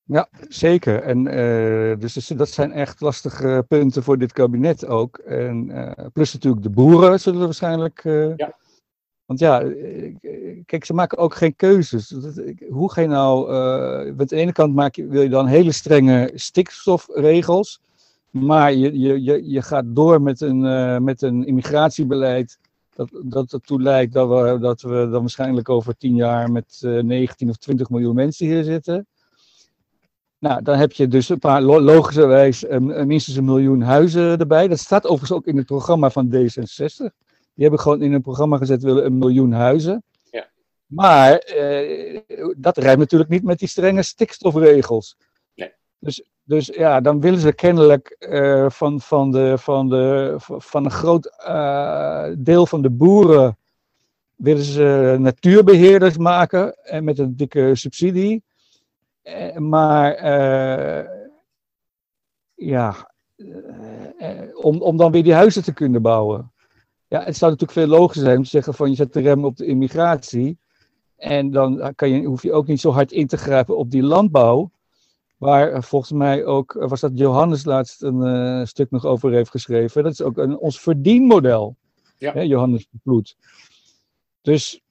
[0.04, 1.02] Ja, zeker.
[1.04, 5.18] En uh, dus dat zijn echt lastige punten voor dit kabinet ook.
[5.18, 8.04] En uh, plus natuurlijk de boeren zullen waarschijnlijk.
[8.04, 8.58] Uh, ja.
[9.26, 9.60] Want ja,
[10.66, 12.16] kijk, ze maken ook geen keuzes.
[12.70, 13.54] Hoe ga je nou.
[13.54, 17.82] aan de ene kant maak je, wil je dan hele strenge stikstofregels.
[18.32, 22.60] Maar je, je, je, je gaat door met een, met een immigratiebeleid
[22.96, 26.98] dat, dat ertoe lijkt dat we, dat we dan waarschijnlijk over tien jaar met uh,
[26.98, 29.08] eh, 19 of 20 miljoen mensen hier zitten.
[30.40, 34.68] Nou, dan heb je dus een paar, logischerwijs, um, minstens een miljoen huizen erbij.
[34.68, 36.96] Dat staat overigens ook in het programma van D66.
[37.54, 40.04] Die hebben gewoon in een programma gezet, willen een miljoen huizen.
[40.32, 40.50] Ja.
[40.86, 45.18] Maar uh, dat rijmt natuurlijk niet met die strenge stikstofregels.
[45.56, 45.74] Nee.
[46.00, 50.92] Dus dus ja, dan willen ze kennelijk uh, van, van, de, van, de, van een
[50.92, 53.58] groot uh, deel van de boeren
[54.36, 58.44] willen ze natuurbeheerders maken en met een dikke subsidie.
[59.56, 60.26] Maar
[62.56, 63.12] ja,
[64.54, 66.52] om, om dan weer die huizen te kunnen bouwen.
[67.08, 69.46] Ja, het zou natuurlijk veel logischer zijn om te zeggen van je zet de rem
[69.46, 70.58] op de immigratie.
[71.16, 74.04] En dan kan je, hoef je ook niet zo hard in te grijpen op die
[74.04, 74.72] landbouw.
[75.42, 79.32] Waar eh, volgens mij ook, eh, was dat Johannes laatst een uh, stuk nog over
[79.32, 80.04] heeft geschreven.
[80.04, 81.76] Dat is ook een, ons verdienmodel.
[82.18, 82.34] Ja.
[82.34, 83.36] Hè, Johannes de Vloed.
[84.42, 84.82] Dus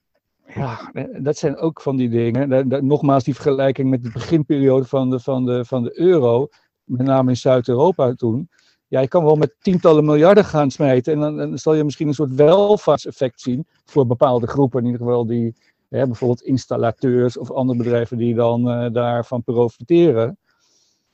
[0.47, 2.67] ja, dat zijn ook van die dingen.
[2.85, 6.47] nogmaals, die vergelijking met de beginperiode van de, van de, van de euro.
[6.83, 8.49] Met name in Zuid-Europa toen.
[8.87, 11.13] Ja, je kan wel met tientallen miljarden gaan smijten.
[11.13, 13.67] En dan, dan zal je misschien een soort welvaartseffect zien.
[13.85, 15.55] Voor bepaalde groepen in ieder geval die,
[15.91, 20.37] bijvoorbeeld installateurs of andere bedrijven die dan uh, daarvan profiteren.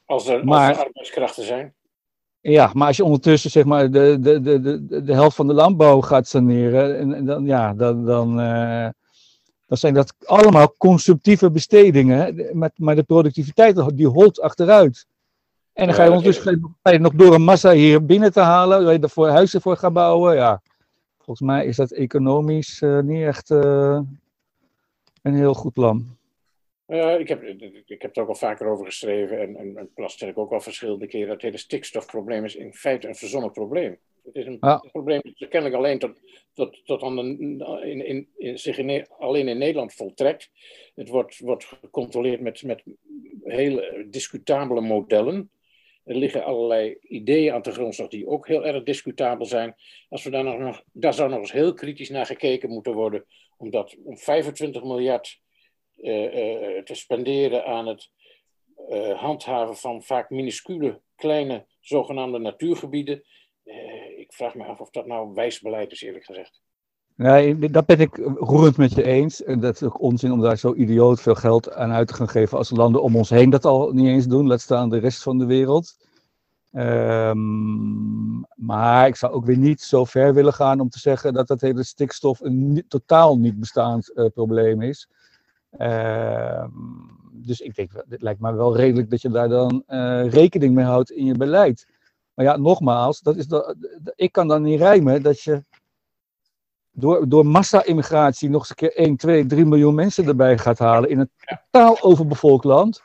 [0.05, 1.73] Als er, maar, als er arbeidskrachten zijn.
[2.41, 5.53] Ja, maar als je ondertussen zeg maar de, de, de, de, de helft van de
[5.53, 8.89] landbouw gaat saneren, en, en dan, ja, dan, dan, uh,
[9.65, 15.05] dan zijn dat allemaal consumptieve bestedingen, maar, maar de productiviteit die holt achteruit.
[15.73, 18.83] En dan ga je ondertussen ga je nog door een massa hier binnen te halen,
[18.83, 20.35] waar je ervoor huizen voor gaat bouwen.
[20.35, 20.61] Ja,
[21.17, 23.99] volgens mij is dat economisch uh, niet echt uh,
[25.21, 26.17] een heel goed plan.
[26.87, 27.43] Uh, ik, heb,
[27.85, 30.61] ik heb er ook al vaker over geschreven en, en, en plas ik ook al
[30.61, 31.33] verschillende keren.
[31.33, 33.97] Het hele stikstofprobleem is in feite een verzonnen probleem.
[34.23, 34.59] Het is een
[34.91, 36.19] probleem dat kennelijk alleen tot,
[36.53, 40.51] tot, tot aan in, in, in, zich in, alleen in Nederland voltrekt.
[40.95, 42.83] Het wordt, wordt gecontroleerd met, met
[43.43, 45.49] hele discutabele modellen.
[46.03, 49.75] Er liggen allerlei ideeën aan de grondslag die ook heel erg discutabel zijn.
[50.09, 53.25] Als we daar, nog, daar zou nog eens heel kritisch naar gekeken moeten worden,
[53.57, 55.39] omdat om 25 miljard
[55.97, 56.13] uh,
[56.83, 58.09] te spenderen aan het
[58.89, 63.23] uh, handhaven van vaak minuscule, kleine, zogenaamde natuurgebieden.
[64.17, 66.61] ik vraag me af of dat nou wijs beleid is, eerlijk gezegd.
[67.15, 69.43] Nee, dat ben ik roerend met je eens.
[69.43, 72.29] En dat is ook onzin om daar zo idioot veel geld aan uit te gaan
[72.29, 74.47] geven als landen om ons heen dat al niet eens doen.
[74.47, 76.06] Laat staan de rest van de wereld.
[76.77, 81.47] Um, maar ik zou ook weer niet zo ver willen gaan om te zeggen dat
[81.47, 85.09] dat hele stikstof een totaal niet bestaand uh, probleem is.
[85.69, 86.69] Ehm,
[87.31, 90.85] dus ik denk, het lijkt me wel redelijk dat je daar dan uh, rekening mee
[90.85, 91.87] houdt in je beleid.
[92.33, 93.75] Maar ja, nogmaals, dat is dat,
[94.15, 95.63] ik kan dan niet rijmen dat je
[96.91, 101.09] door, door massa-immigratie nog eens een keer 1, 2, 3 miljoen mensen erbij gaat halen
[101.09, 101.29] in een
[101.71, 103.01] totaal overbevolkt land.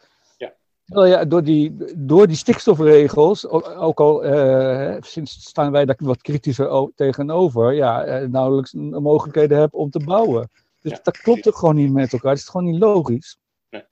[0.95, 7.73] Ja, door, die, door die stikstofregels, ook al uh, staan wij daar wat kritischer tegenover,
[7.73, 10.51] ja, uh, nauwelijks mogelijkheden hebben om te bouwen.
[10.81, 12.31] Dus dat klopt ook gewoon niet met elkaar.
[12.31, 13.39] Het is gewoon niet logisch.
[13.71, 13.85] Nee.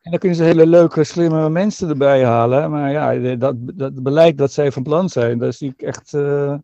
[0.00, 2.70] En dan kunnen ze hele leuke, slimme mensen erbij halen.
[2.70, 6.54] Maar ja, dat, dat beleid dat zij van plan zijn, daar zie ik echt uh,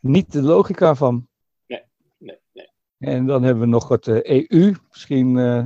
[0.00, 1.26] niet de logica van.
[1.66, 1.82] Nee,
[2.18, 2.68] nee, nee.
[2.98, 4.74] En dan hebben we nog eh, EU.
[4.90, 5.64] Misschien uh,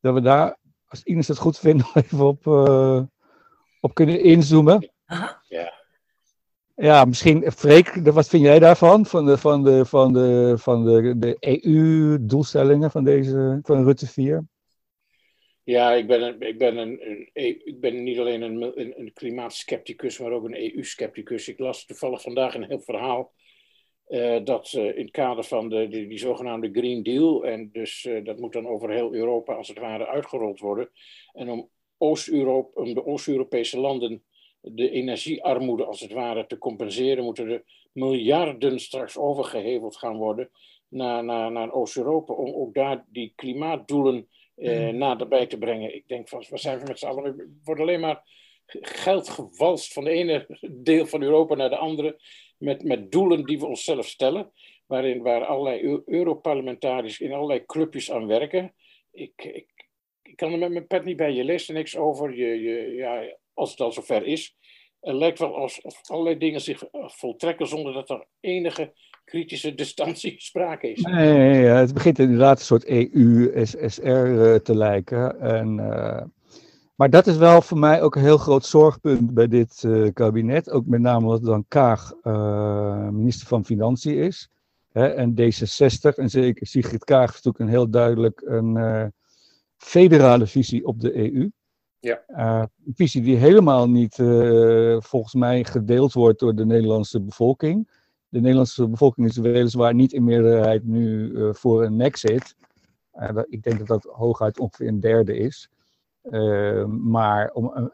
[0.00, 0.56] dat we daar,
[0.88, 2.46] als Ines het goed vindt, even op,
[3.80, 4.90] op kunnen inzoomen.
[5.48, 5.76] Ja.
[6.80, 9.06] Ja, misschien, Freek, wat vind jij daarvan?
[9.06, 14.46] Van de, van de, van de, van de, de EU-doelstellingen van, deze, van Rutte 4?
[15.64, 18.94] Ja, ik ben, een, ik ben, een, een, e, ik ben niet alleen een, een,
[19.00, 21.48] een klimaatskepticus, maar ook een EU-skepticus.
[21.48, 23.32] Ik las toevallig vandaag een heel verhaal
[24.44, 28.52] dat in het kader van de, die, die, zogenaamde Green Deal, en dus dat moet
[28.52, 30.90] dan over heel Europa als het ware uitgerold worden.
[31.32, 31.68] En om,
[31.98, 34.22] Oost-Europa, om de Oost-Europese landen
[34.60, 40.50] de energiearmoede als het ware te compenseren, moeten er miljarden straks overgeheveld gaan worden
[40.88, 44.96] naar, naar, naar Oost-Europa, om ook daar die klimaatdoelen eh, mm.
[44.98, 45.94] naderbij te brengen.
[45.94, 48.22] Ik denk van, we zijn met z'n allen, er wordt alleen maar
[48.80, 52.20] geld gewalst van de ene deel van Europa naar de andere,
[52.58, 54.52] met, met doelen die we onszelf stellen,
[54.86, 58.74] waarin, waar allerlei Europarlementariërs in allerlei clubjes aan werken.
[59.12, 59.66] Ik, ik,
[60.22, 62.94] ik kan er met mijn pet niet bij, je leest er niks over, je, je,
[62.94, 64.56] ja, als het al zover is.
[65.00, 68.92] Het lijkt wel alsof allerlei dingen zich voltrekken zonder dat er enige
[69.24, 71.02] kritische distantie sprake is.
[71.02, 75.40] Nee, het begint inderdaad een soort EU-SSR eh, te lijken.
[75.40, 76.22] En, uh,
[76.98, 80.70] maar dat is wel voor mij ook een heel groot zorgpunt bij dit uh, kabinet.
[80.70, 84.48] Ook met name omdat dan Kaag uh, minister van Financiën is.
[84.92, 89.12] Hè, en D66, en zeker Sigrid Kaag, is natuurlijk een heel duidelijk een
[89.76, 91.50] federale visie op de EU.
[92.00, 92.22] Ja.
[92.84, 94.14] een visie die helemaal niet
[94.98, 97.88] volgens mij gedeeld wordt door de Nederlandse bevolking
[98.28, 102.56] de Nederlandse bevolking is weliswaar niet in meerderheid nu voor een exit.
[103.48, 105.70] Ik denk dat dat hooguit ongeveer een derde is.
[106.30, 107.90] Uh, maar om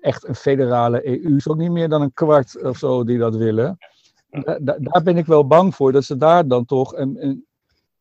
[0.00, 3.36] echt een federale EU is ook niet meer dan een kwart of zo die dat
[3.36, 3.78] willen.
[4.30, 6.94] Da daar ben ik wel bang voor, dat ze daar dan toch.
[6.94, 7.46] En, en,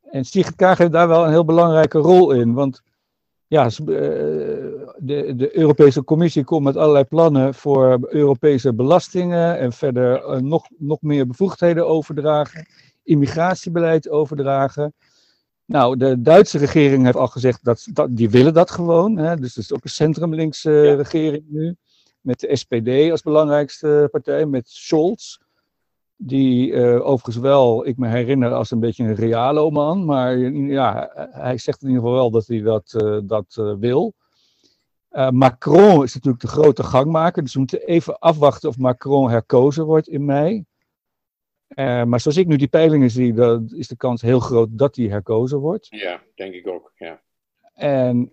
[0.02, 2.54] en Sigrid Kaag heeft daar wel een heel belangrijke rol in.
[2.54, 2.82] Want
[3.49, 3.71] ja, eh,
[4.97, 10.67] de, de Europese Commissie komt met allerlei plannen voor Europese belastingen en verder eh, nog,
[10.78, 12.65] nog meer bevoegdheden overdragen,
[13.04, 14.93] immigratiebeleid overdragen.
[15.69, 19.17] Nou, de Duitse regering heeft al gezegd dat, dat die willen dat gewoon.
[19.17, 19.36] Hè?
[19.36, 21.75] Dus het is ook een centrumlinkse regering nu.
[22.21, 25.38] Met de SPD als belangrijkste partij, met Scholz.
[26.15, 30.05] Die uh, overigens wel, ik me herinner, als een beetje een realo man.
[30.05, 34.13] Maar ja, hij zegt in ieder geval wel dat hij dat, uh, dat uh, wil.
[35.29, 37.43] Macron is natuurlijk de grote gangmaker.
[37.43, 40.65] Dus we moeten even afwachten of Macron herkozen wordt in mei.
[41.75, 45.05] Maar zoals ik nu die peilingen zie, dan is de kans heel groot dat hij
[45.05, 45.88] herkozen wordt.
[45.89, 46.91] Ja, denk ik ook.
[46.95, 47.21] Ja.
[47.73, 48.32] En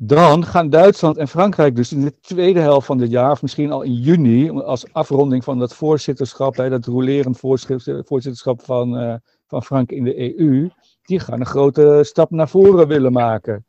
[0.00, 3.72] dan gaan Duitsland en Frankrijk dus in de tweede helft van dit jaar, of misschien
[3.72, 9.14] al in juni, als afronding van dat voorzitterschap, hè, dat rolerend voorzitterschap van, uh,
[9.46, 10.70] van Frankrijk in de EU,
[11.02, 13.66] die gaan een grote stap naar voren willen maken.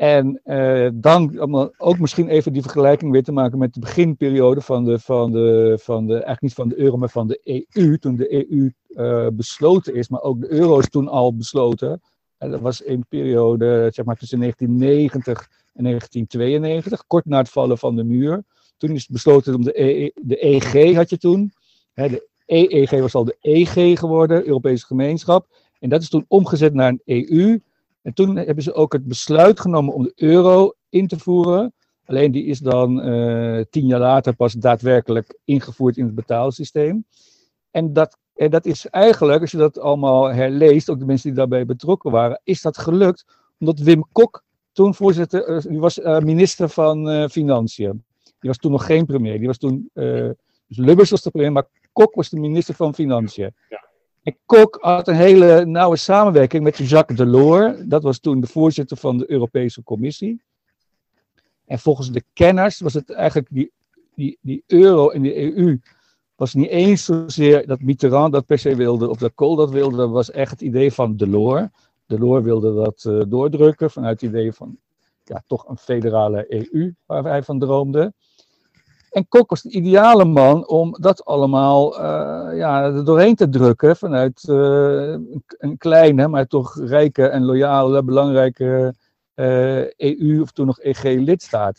[0.00, 1.40] En uh, dan
[1.76, 5.78] ook misschien even die vergelijking weer te maken met de beginperiode van de, van de,
[5.82, 9.26] van de eigenlijk niet van de euro, maar van de EU, toen de EU eh,
[9.32, 12.00] besloten is, maar ook de euro is toen al besloten.
[12.38, 17.78] En dat was een periode zeg maar, tussen 1990 en 1992, kort na het vallen
[17.78, 18.42] van de muur.
[18.76, 21.52] Toen is besloten om de, e, de EG had je toen.
[21.92, 25.46] Hè, de EEG was al de EG geworden, Europese gemeenschap.
[25.78, 27.58] En dat is toen omgezet naar een EU.
[28.02, 31.72] En toen hebben ze ook het besluit genomen om de euro in te voeren.
[32.04, 37.04] Alleen die is dan uh, tien jaar later pas daadwerkelijk ingevoerd in het betaalsysteem.
[37.70, 41.38] En dat en dat is eigenlijk, als je dat allemaal herleest, ook de mensen die
[41.38, 43.24] daarbij betrokken waren, is dat gelukt
[43.58, 48.04] omdat Wim Kok toen voorzitter, uh, die was uh, minister van uh, Financiën.
[48.22, 49.38] Die was toen nog geen premier.
[49.38, 53.54] Die was toen, dus Lubbers was de premier, maar Kok was de minister van Financiën.
[53.68, 53.89] Ja.
[54.22, 57.78] En Kok had een hele nauwe samenwerking met Jacques Delors.
[57.84, 60.42] Dat was toen de voorzitter van de Europese Commissie.
[61.66, 63.72] En volgens de kenners was het eigenlijk die,
[64.14, 65.80] die, die euro en de EU
[66.34, 69.96] was niet eens zozeer dat Mitterrand dat per se wilde of dat Kool dat wilde.
[69.96, 71.68] Dat was echt het idee van Delors.
[72.06, 74.78] Delors wilde dat uh, doordrukken vanuit het idee van
[75.24, 78.12] ja, toch een federale EU waar hij van droomde.
[79.10, 83.96] En Kok was de ideale man om dat allemaal uh, ja, er doorheen te drukken
[83.96, 85.16] vanuit uh,
[85.58, 88.94] een kleine, maar toch rijke en loyale, belangrijke
[89.96, 91.78] EU of toen nog EG-lidstaat.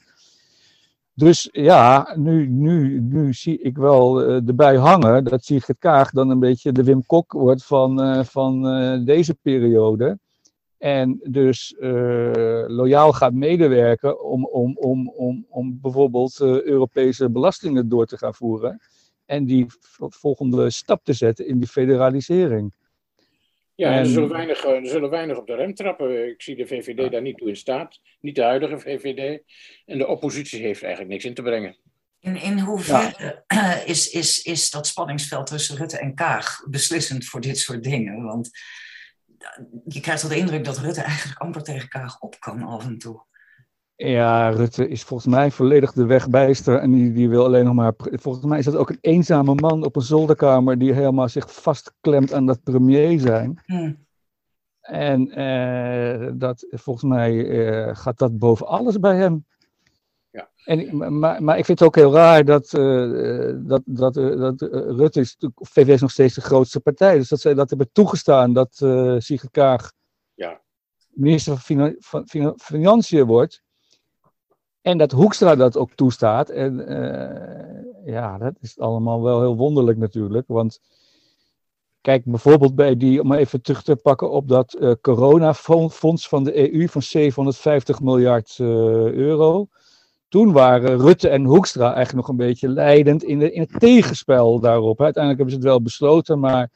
[1.13, 6.39] Dus ja, nu, nu, nu zie ik wel erbij hangen dat Sigrid Kaag dan een
[6.39, 8.61] beetje de Wim Kok wordt van, van
[9.05, 10.17] deze periode.
[10.81, 11.75] En dus
[12.67, 18.81] loyaal gaat medewerken om, om, om, om, om bijvoorbeeld Europese belastingen door te gaan voeren.
[19.25, 19.65] En die
[19.97, 22.73] volgende stap te zetten in die federalisering.
[23.75, 26.29] Ja, en er, zullen weinig, er zullen weinig op de rem trappen.
[26.29, 27.99] Ik zie de VVD daar niet toe in staat.
[28.19, 29.41] Niet de huidige VVD.
[29.85, 31.77] En de oppositie heeft eigenlijk niks in te brengen.
[32.19, 33.83] In, in hoeverre ja.
[33.85, 38.23] is, is, is dat spanningsveld tussen Rutte en Kaag beslissend voor dit soort dingen?
[38.23, 38.49] Want
[39.85, 42.97] je krijgt wel de indruk dat Rutte eigenlijk amper tegen Kaag op kan af en
[42.97, 43.23] toe.
[43.95, 47.93] Ja, Rutte is volgens mij volledig de wegbijster en die, die wil alleen nog maar...
[47.97, 52.33] Volgens mij is dat ook een eenzame man op een zolderkamer die helemaal zich vastklemt
[52.33, 53.61] aan dat premier zijn.
[53.65, 53.93] Hm.
[54.81, 59.45] En eh, dat, volgens mij eh, gaat dat boven alles bij hem.
[60.63, 64.61] En, maar, maar ik vind het ook heel raar dat, eh, dat, dat, eh, dat
[64.61, 67.17] eh, Rutte is, VVD is nog steeds de grootste partij.
[67.17, 69.91] Dus dat ze dat hebben toegestaan dat eh Sigrid Kaag
[70.33, 70.61] Ja.
[71.09, 73.61] minister van, Finan- van Finan- Financiën wordt.
[74.81, 76.49] En dat Hoekstra dat ook toestaat.
[76.49, 76.75] En
[78.05, 80.47] ja, dat is allemaal wel heel wonderlijk natuurlijk.
[80.47, 80.79] Want
[82.01, 86.87] kijk, bijvoorbeeld bij die, om even terug te pakken op dat coronafonds van de EU
[86.87, 89.67] van 750 miljard euro.
[90.31, 94.59] Toen waren Rutte en Hoekstra eigenlijk nog een beetje leidend in, de, in het tegenspel
[94.59, 95.01] daarop.
[95.01, 96.69] Uiteindelijk hebben ze het wel besloten, maar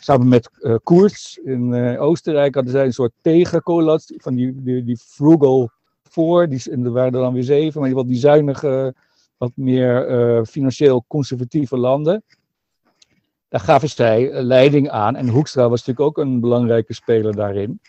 [0.00, 4.84] samen met eh Koerts in eh, Oostenrijk hadden zij een soort tegencoalitie van die, die,
[4.84, 5.70] die frugal
[6.02, 6.48] voor.
[6.48, 8.94] Die, er waren er dan weer zeven, maar die, wat die zuinige,
[9.36, 12.22] wat meer eh, financieel conservatieve landen.
[13.48, 15.16] Daar gaven zij leiding aan.
[15.16, 17.80] En Hoekstra was natuurlijk ook een belangrijke speler daarin.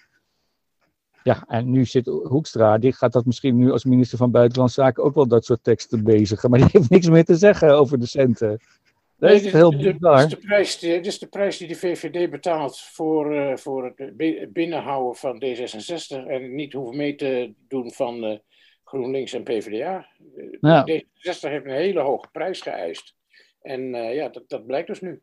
[1.23, 5.03] Ja, en nu zit Hoekstra, die gaat dat misschien nu als minister van Buitenlandse Zaken
[5.03, 6.49] ook wel dat soort teksten bezigen.
[6.49, 8.49] Maar die heeft niks meer te zeggen over de centen.
[8.49, 11.67] Dat Nee, is dit- heel dit- dit is de prijs, dit is de prijs die
[11.67, 17.15] de VVD betaalt voor, eh, voor het bi- binnenhouden van D66 en niet hoeven mee
[17.15, 18.37] te doen van eh,
[18.83, 20.07] GroenLinks en PvdA.
[20.37, 20.83] Eh, Ja.
[20.85, 23.15] D66 heeft een hele hoge prijs geëist.
[23.61, 25.21] En ja, dat, dat blijkt dus nu.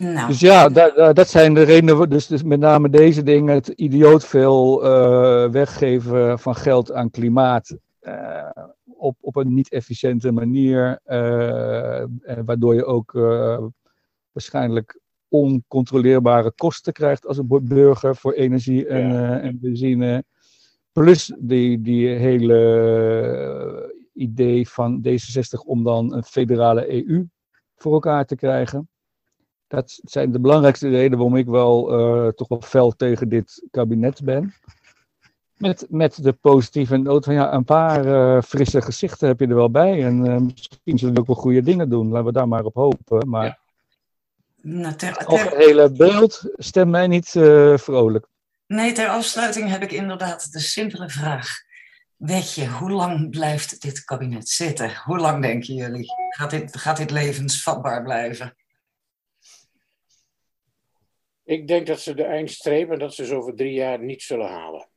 [0.00, 2.10] Nou, Dus ja, da- da- dat zijn de redenen.
[2.10, 3.54] Dus, dus met name deze dingen.
[3.54, 7.76] Het idioot veel eh, weggeven van geld aan klimaat.
[8.00, 8.50] eh,
[8.96, 10.98] op, op een niet efficiënte manier.
[11.04, 12.02] eh,
[12.44, 13.58] waardoor je ook eh,
[14.32, 19.38] waarschijnlijk oncontroleerbare kosten krijgt als een bu- burger voor energie en, Ja.
[19.38, 20.24] eh, en benzine.
[20.92, 27.24] Plus die, die hele idee van D66 om dan een federale EU
[27.76, 28.88] voor elkaar te krijgen.
[29.70, 34.24] Dat zijn de belangrijkste redenen waarom ik wel eh, toch wel fel tegen dit kabinet
[34.24, 34.54] ben.
[35.56, 39.54] Met, met de positieve noot van ja, een paar eh, frisse gezichten heb je er
[39.54, 40.04] wel bij.
[40.04, 42.08] En eh, misschien zullen we ook wel goede dingen doen.
[42.08, 43.28] Laten we daar maar op hopen.
[43.28, 43.58] Maar Ja.
[44.62, 47.28] nou, ter, het ter, algehele beeld stemt mij niet
[47.74, 48.26] vrolijk.
[48.66, 51.48] nee, ter afsluiting heb ik inderdaad de simpele vraag.
[52.16, 54.92] Weet je, hoe lang blijft dit kabinet zitten?
[55.04, 56.06] Hoe lang denken jullie?
[56.28, 58.54] Gaat dit, gaat dit levensvatbaar blijven?
[61.50, 64.48] Ik denk dat ze de eindstreep en dat ze ze over drie jaar niet zullen
[64.48, 64.88] halen.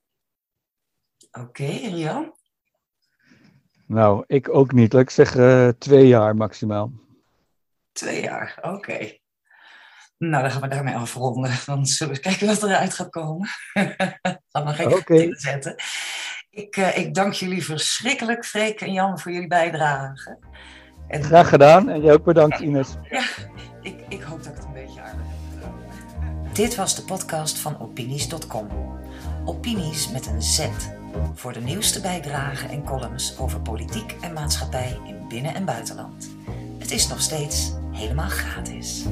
[1.31, 2.35] Oké, en Jan?
[3.87, 4.93] Nou, ik ook niet.
[4.93, 6.91] Laat ik zeggen twee jaar maximaal.
[7.91, 9.17] Twee jaar, oké.
[10.17, 11.51] Nou, dan gaan we daarmee afronden.
[11.65, 13.47] Dan zullen we kijken wat eruit gaat komen.
[14.51, 15.75] Gaan we geen dingen zetten.
[16.49, 20.37] Ik, eh, ik dank jullie verschrikkelijk, Freek en Jan, voor jullie bijdrage.
[21.07, 21.89] En Graag gedaan.
[21.89, 22.95] En jij ook bedankt, Ines.
[26.53, 28.67] Dit was de podcast van Opinies.com.
[29.45, 30.67] Opinies met een Z.
[31.33, 36.29] Voor de nieuwste bijdragen en columns over politiek en maatschappij in binnen- en buitenland.
[36.77, 39.05] Het is nog steeds helemaal gratis.